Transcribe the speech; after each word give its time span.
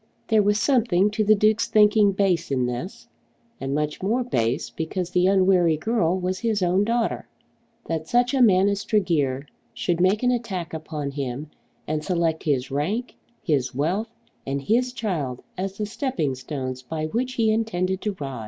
There 0.29 0.41
was 0.41 0.59
something 0.59 1.11
to 1.11 1.23
the 1.23 1.35
Duke's 1.35 1.67
thinking 1.67 2.11
base 2.11 2.49
in 2.49 2.65
this, 2.65 3.07
and 3.59 3.71
much 3.75 4.01
more 4.01 4.23
base 4.23 4.71
because 4.71 5.11
the 5.11 5.27
unwary 5.27 5.77
girl 5.77 6.19
was 6.19 6.39
his 6.39 6.63
own 6.63 6.83
daughter. 6.83 7.27
That 7.85 8.07
such 8.07 8.33
a 8.33 8.41
man 8.41 8.67
as 8.67 8.83
Tregear 8.83 9.45
should 9.75 10.01
make 10.01 10.23
an 10.23 10.31
attack 10.31 10.73
upon 10.73 11.11
him 11.11 11.51
and 11.87 12.03
select 12.03 12.41
his 12.41 12.71
rank, 12.71 13.13
his 13.43 13.75
wealth, 13.75 14.09
and 14.43 14.63
his 14.63 14.91
child 14.91 15.43
as 15.55 15.77
the 15.77 15.85
stepping 15.85 16.33
stones 16.33 16.81
by 16.81 17.05
which 17.05 17.33
he 17.33 17.51
intended 17.51 18.01
to 18.01 18.15
rise! 18.19 18.39